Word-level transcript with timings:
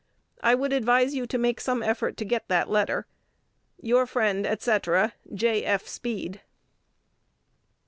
I 0.41 0.55
would 0.55 0.73
advise 0.73 1.13
you 1.13 1.27
to 1.27 1.37
make 1.37 1.61
some 1.61 1.83
effort 1.83 2.17
to 2.17 2.25
get 2.25 2.47
the 2.47 2.65
letter. 2.67 3.05
Your 3.79 4.07
friend, 4.07 4.47
&c., 4.59 4.77
J. 5.35 5.63
F. 5.63 5.85
Speed. 5.87 6.41